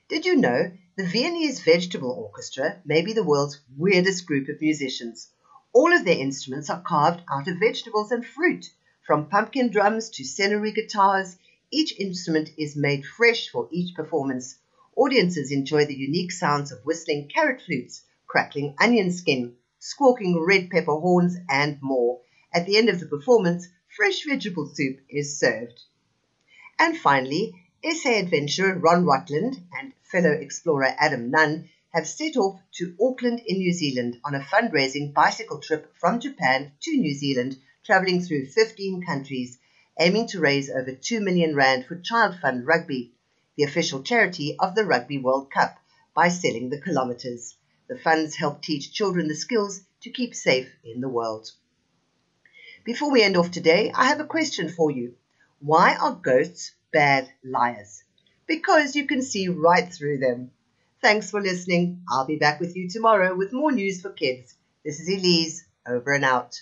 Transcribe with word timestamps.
Did 0.08 0.26
you 0.26 0.38
know 0.38 0.72
the 0.96 1.04
Viennese 1.04 1.60
Vegetable 1.60 2.12
Orchestra 2.12 2.80
may 2.86 3.02
be 3.02 3.12
the 3.12 3.24
world's 3.26 3.60
weirdest 3.76 4.26
group 4.26 4.48
of 4.48 4.62
musicians? 4.62 5.28
All 5.74 5.92
of 5.92 6.06
their 6.06 6.18
instruments 6.18 6.70
are 6.70 6.82
carved 6.82 7.22
out 7.30 7.50
of 7.50 7.60
vegetables 7.60 8.10
and 8.14 8.26
fruit. 8.26 8.72
From 9.06 9.28
pumpkin 9.28 9.72
drums 9.72 10.10
to 10.12 10.24
celery 10.24 10.72
guitars, 10.72 11.36
each 11.70 12.00
instrument 12.00 12.52
is 12.58 12.78
made 12.78 13.06
fresh 13.06 13.50
for 13.50 13.68
each 13.74 13.94
performance. 13.94 14.56
Audiences 14.96 15.52
enjoy 15.52 15.84
the 15.86 16.00
unique 16.00 16.32
sounds 16.32 16.72
of 16.72 16.86
whistling 16.86 17.28
carrot 17.28 17.62
flutes, 17.62 18.04
crackling 18.26 18.74
onion 18.80 19.12
skin, 19.12 19.58
squawking 19.80 20.40
red 20.40 20.70
pepper 20.70 21.00
horns, 21.00 21.36
and 21.50 21.82
more. 21.82 22.22
At 22.54 22.66
the 22.66 22.78
end 22.78 22.90
of 22.90 23.00
the 23.00 23.06
performance, 23.06 23.68
fresh 23.96 24.26
vegetable 24.26 24.72
soup 24.74 25.00
is 25.10 25.40
served. 25.40 25.82
And 26.80 26.98
finally, 26.98 27.54
SA 27.84 28.10
adventurer 28.10 28.78
Ron 28.78 29.06
Rutland 29.06 29.64
and 29.78 29.94
fellow 30.04 30.32
explorer 30.32 30.96
Adam 30.98 31.30
Nunn 31.30 31.70
have 31.94 32.08
set 32.08 32.36
off 32.38 32.60
to 32.74 32.96
Auckland 33.02 33.42
in 33.46 33.60
New 33.60 33.72
Zealand 33.72 34.20
on 34.24 34.36
a 34.36 34.40
fundraising 34.40 35.14
bicycle 35.14 35.60
trip 35.60 35.94
from 36.00 36.20
Japan 36.20 36.72
to 36.82 36.98
New 36.98 37.14
Zealand, 37.14 37.58
travelling 37.84 38.22
through 38.22 38.48
15 38.48 39.04
countries, 39.06 39.58
aiming 40.00 40.28
to 40.28 40.40
raise 40.40 40.70
over 40.70 40.92
2 40.92 41.22
million 41.22 41.56
rand 41.56 41.86
for 41.86 42.00
Child 42.00 42.40
Fund 42.42 42.68
Rugby, 42.68 43.14
the 43.56 43.64
official 43.64 44.04
charity 44.04 44.56
of 44.60 44.76
the 44.76 44.86
Rugby 44.86 45.18
World 45.18 45.50
Cup, 45.50 45.78
by 46.14 46.30
selling 46.30 46.70
the 46.70 46.82
kilometres. 46.82 47.56
The 47.88 47.98
funds 47.98 48.36
help 48.36 48.62
teach 48.62 48.92
children 48.92 49.28
the 49.28 49.36
skills 49.36 49.82
to 50.02 50.10
keep 50.10 50.36
safe 50.36 50.70
in 50.84 51.02
the 51.02 51.10
world. 51.10 51.52
Before 52.84 53.12
we 53.12 53.24
end 53.24 53.36
off 53.36 53.52
today, 53.52 53.92
I 53.94 54.06
have 54.06 54.20
a 54.20 54.26
question 54.26 54.70
for 54.70 54.92
you. 54.92 55.16
Why 55.60 55.96
are 55.96 56.14
ghosts 56.14 56.74
bad 56.94 57.30
liars? 57.44 58.04
Because 58.46 58.96
you 58.96 59.08
can 59.08 59.22
see 59.22 59.50
right 59.50 59.92
through 59.92 60.20
them. 60.20 60.52
Thanks 61.02 61.32
for 61.32 61.42
listening. 61.42 62.04
I'll 62.10 62.26
be 62.26 62.38
back 62.38 62.60
with 62.60 62.76
you 62.76 62.90
tomorrow 62.90 63.36
with 63.36 63.52
more 63.52 63.72
news 63.72 64.02
for 64.02 64.10
kids. 64.10 64.56
This 64.86 65.00
is 65.00 65.10
Elise, 65.10 65.66
over 65.88 66.14
and 66.14 66.24
out. 66.24 66.56